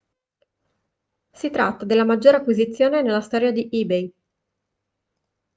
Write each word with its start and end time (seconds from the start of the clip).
si 1.31 1.51
tratta 1.51 1.85
della 1.85 2.03
maggiore 2.03 2.37
acquisizione 2.37 3.03
nella 3.03 3.21
storia 3.21 3.51
di 3.51 3.69
ebay 3.71 4.11